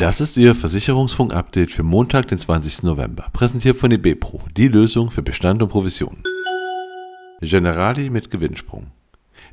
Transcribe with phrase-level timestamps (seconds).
[0.00, 2.84] Das ist Ihr Versicherungsfunk-Update für Montag, den 20.
[2.84, 3.26] November.
[3.34, 6.22] Präsentiert von eBepro, die Lösung für Bestand und Provision.
[7.42, 8.86] Generali mit Gewinnsprung.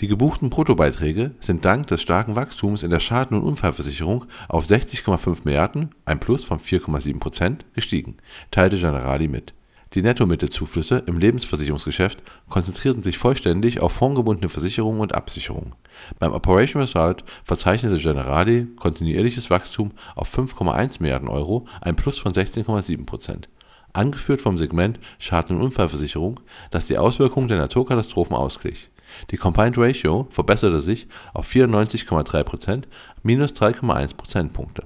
[0.00, 5.42] Die gebuchten Bruttobeiträge sind dank des starken Wachstums in der Schaden- und Unfallversicherung auf 60,5
[5.44, 8.16] Milliarden, ein Plus von 4,7 Prozent, gestiegen,
[8.50, 9.54] teilte Generali mit.
[9.94, 15.74] Die Nettomittelzuflüsse im Lebensversicherungsgeschäft konzentrierten sich vollständig auf fondgebundene Versicherungen und Absicherungen.
[16.18, 23.04] Beim Operation Result verzeichnete Generali kontinuierliches Wachstum auf 5,1 Milliarden Euro, ein Plus von 16,7
[23.04, 23.50] Prozent.
[23.92, 28.90] Angeführt vom Segment Schaden- und Unfallversicherung, das die Auswirkungen der Naturkatastrophen ausglich.
[29.30, 32.88] Die Combined Ratio verbesserte sich auf 94,3 Prozent,
[33.22, 34.84] minus 3,1 Prozentpunkte.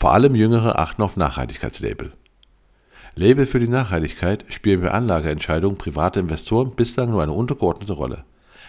[0.00, 2.10] Vor allem Jüngere achten auf Nachhaltigkeitslabel.
[3.18, 8.26] Label für die Nachhaltigkeit spielen bei Anlageentscheidungen privater Investoren bislang nur eine untergeordnete Rolle.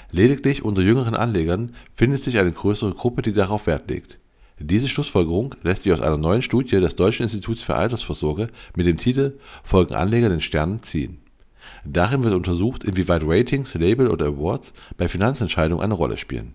[0.10, 4.20] Lediglich unter jüngeren Anlegern findet sich eine größere Gruppe, die darauf Wert legt.
[4.58, 8.96] Diese Schlussfolgerung lässt sich aus einer neuen Studie des Deutschen Instituts für Altersvorsorge mit dem
[8.96, 11.20] Titel Folgen Anleger den Sternen ziehen.
[11.84, 16.54] Darin wird untersucht, inwieweit Ratings, Label oder Awards bei Finanzentscheidungen eine Rolle spielen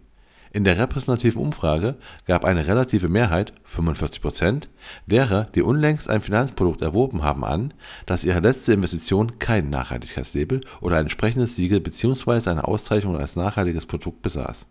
[0.53, 4.69] in der repräsentativen Umfrage gab eine relative Mehrheit (45 Prozent)
[5.06, 7.72] derer, die unlängst ein Finanzprodukt erworben haben an,
[8.05, 12.50] dass ihre letzte Investition kein Nachhaltigkeitslabel oder ein entsprechendes Siegel bzw.
[12.50, 14.67] eine Auszeichnung als nachhaltiges Produkt besaß.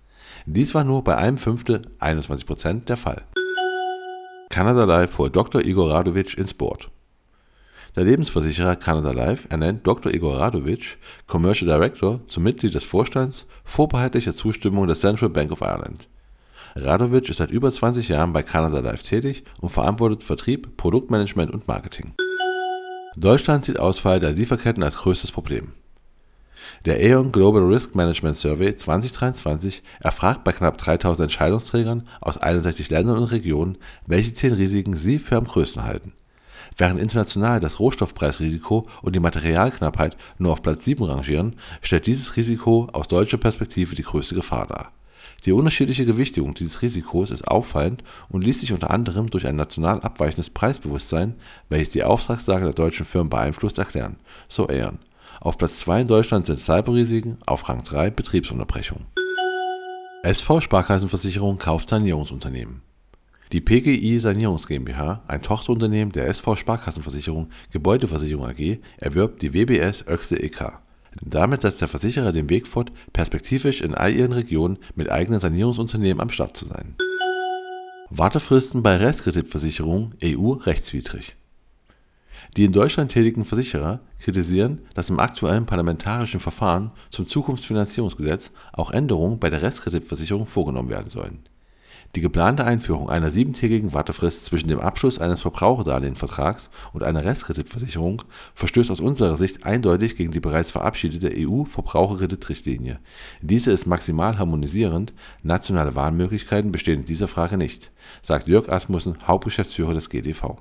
[0.46, 3.24] Dies war nur bei einem Fünftel (21 Prozent) der Fall.
[4.50, 5.62] Canada Life holt Dr.
[5.66, 6.92] Igor Radovic ins Board
[7.96, 10.14] der Lebensversicherer Canada Life ernennt Dr.
[10.14, 10.98] Igor Radovic,
[11.28, 16.08] Commercial Director, zum Mitglied des Vorstands vorbehaltlicher Zustimmung der Central Bank of Ireland.
[16.76, 21.68] Radovic ist seit über 20 Jahren bei Canada Life tätig und verantwortet Vertrieb, Produktmanagement und
[21.68, 22.14] Marketing.
[23.18, 25.74] Deutschland sieht Ausfall der Lieferketten als größtes Problem.
[26.86, 33.18] Der Aeon Global Risk Management Survey 2023 erfragt bei knapp 3000 Entscheidungsträgern aus 61 Ländern
[33.18, 36.14] und Regionen, welche 10 Risiken sie für am größten halten.
[36.78, 42.88] Während international das Rohstoffpreisrisiko und die Materialknappheit nur auf Platz 7 rangieren, stellt dieses Risiko
[42.94, 44.92] aus deutscher Perspektive die größte Gefahr dar.
[45.46, 50.02] Die unterschiedliche Gewichtung dieses Risikos ist auffallend und ließ sich unter anderem durch ein national
[50.02, 51.36] abweichendes Preisbewusstsein,
[51.70, 54.18] welches die Auftragslage der deutschen Firmen beeinflusst, erklären,
[54.48, 55.00] so Aeon.
[55.40, 59.08] Auf Platz 2 in Deutschland sind Cyberrisiken, auf Rang 3 Betriebsunterbrechungen.
[60.24, 62.84] SV Sparkassenversicherung kauft Sanierungsunternehmen
[63.52, 70.40] die PGI Sanierungs GmbH, ein Tochterunternehmen der SV Sparkassenversicherung Gebäudeversicherung AG, erwirbt die WBS Oechsle
[70.40, 70.80] e.K.
[71.22, 76.22] Damit setzt der Versicherer den Weg fort, perspektivisch in all ihren Regionen mit eigenen Sanierungsunternehmen
[76.22, 76.96] am Start zu sein.
[78.10, 81.36] Wartefristen bei Restkreditversicherungen EU rechtswidrig.
[82.56, 89.40] Die in Deutschland tätigen Versicherer kritisieren, dass im aktuellen parlamentarischen Verfahren zum Zukunftsfinanzierungsgesetz auch Änderungen
[89.40, 91.44] bei der Restkreditversicherung vorgenommen werden sollen
[92.16, 98.24] die geplante Einführung einer siebentägigen Wartefrist zwischen dem Abschluss eines Verbraucherdarlehensvertrags und einer Restkreditversicherung
[98.56, 103.00] verstößt aus unserer Sicht eindeutig gegen die bereits verabschiedete EU-Verbraucherkreditrichtlinie.
[103.42, 105.14] Diese ist maximal harmonisierend,
[105.44, 107.92] nationale Wahlmöglichkeiten bestehen in dieser Frage nicht,
[108.22, 110.58] sagt Jörg Asmussen, Hauptgeschäftsführer des GDV.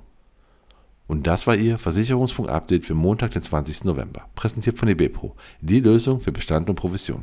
[1.07, 3.83] Und das war Ihr Versicherungsfunk-Update für Montag, den 20.
[3.83, 7.21] November, präsentiert von eBepro, die Lösung für Bestand und Provision.